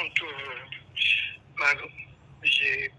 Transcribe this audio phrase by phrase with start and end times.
[0.00, 0.24] Euh,
[1.58, 1.88] ben,
[2.42, 2.90] j'ai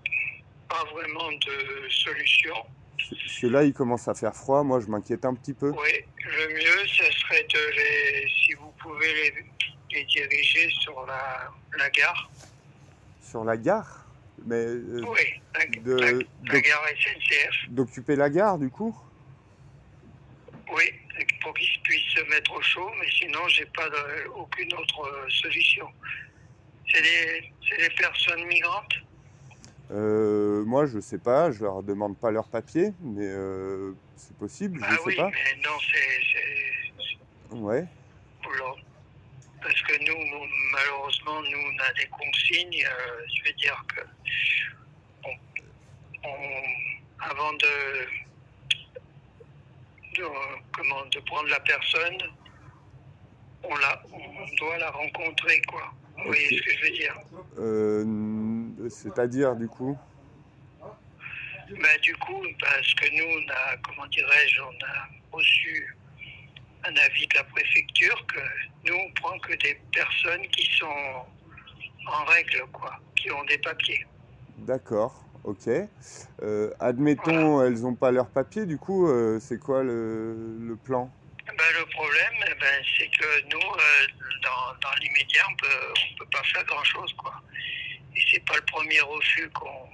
[0.70, 2.55] pas vraiment de solution.
[2.97, 4.63] Parce que là, il commence à faire froid.
[4.63, 5.71] Moi, je m'inquiète un petit peu.
[5.71, 9.33] Oui, le mieux, ce serait de les, si vous pouvez les,
[9.91, 12.31] les diriger sur la, la gare.
[13.21, 14.05] Sur la gare?
[14.45, 17.69] Mais euh, Oui, la, de- la- la gare SNCF.
[17.69, 18.95] d'occuper la gare, du coup?
[20.71, 20.83] Oui,
[21.41, 25.30] pour qu'ils puissent se mettre au chaud, mais sinon, j'ai pas de- aucune autre euh,
[25.30, 25.88] solution.
[26.94, 28.94] C'est des, personnes migrantes
[29.91, 31.52] Euh, Moi, je sais pas.
[31.52, 34.80] Je leur demande pas leurs papiers, mais euh, c'est possible.
[34.83, 35.30] Ah je sais oui, pas.
[35.30, 37.86] mais non, c'est- Ouais.
[38.47, 38.73] Oula.
[39.61, 42.86] Parce que nous, nous, malheureusement, nous, on a des consignes.
[42.86, 44.02] euh, je veux dire que
[45.25, 48.08] on- on- avant de,
[50.16, 50.23] de,
[50.75, 52.17] comment, de prendre la personne,
[53.64, 55.94] on, la, on doit la rencontrer, quoi.
[56.23, 56.59] Vous voyez Ok.
[56.59, 57.19] ce que je veux dire
[57.59, 59.97] Euh, C'est-à-dire, du coup
[61.69, 65.95] Ben, du coup, parce que nous, on a, comment dirais-je, on a reçu
[66.85, 68.39] un avis de la préfecture que
[68.89, 70.85] nous, on prend que des personnes qui sont
[72.07, 74.05] en règle, quoi, qui ont des papiers.
[74.59, 75.23] D'accord.
[75.45, 75.67] Ok.
[76.41, 78.65] Euh, admettons, elles n'ont pas leurs papiers.
[78.65, 81.09] Du coup, euh, c'est quoi le, le plan?
[81.64, 84.08] Ben, le problème, eh ben, c'est que nous, euh,
[84.42, 85.67] dans, dans l'immédiat, on peut,
[86.11, 87.42] on peut pas faire grand-chose, quoi.
[88.16, 89.88] Et c'est pas le premier refus qu'on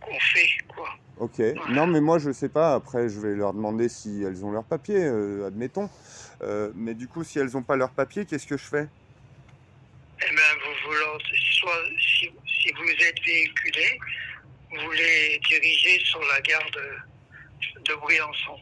[0.00, 0.90] qu'on fait, quoi.
[1.18, 1.38] Ok.
[1.68, 2.74] Non, mais moi, je sais pas.
[2.74, 5.88] Après, je vais leur demander si elles ont leurs papiers, euh, admettons.
[6.42, 8.88] Euh, mais du coup, si elles n'ont pas leurs papiers, qu'est-ce que je fais?
[10.26, 11.20] Eh bien, vous, vous leur-
[11.60, 13.98] soit, si, si vous êtes véhiculé,
[14.70, 18.58] vous les dirigez sur la gare de, de Briançon.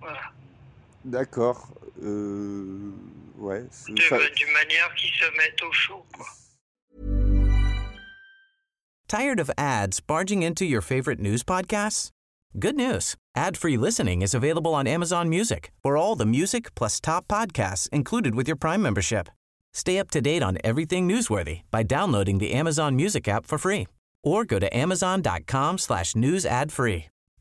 [0.00, 0.20] Voilà.
[1.04, 1.68] D'accord.
[2.02, 2.90] Euh,
[3.38, 3.64] ouais.
[3.70, 6.26] c'est- De- ça- D'une manière qu'ils se mettent au chaud, quoi.
[9.08, 12.10] Tired of ads barging into your favorite news podcasts?
[12.58, 13.16] Good news.
[13.36, 18.34] Ad-free listening is available on Amazon Music for all the music plus top podcasts included
[18.34, 19.28] with your Prime membership.
[19.72, 23.86] Stay up to date on everything newsworthy by downloading the Amazon Music app for free
[24.22, 27.06] or go to amazon.com slash news ad free.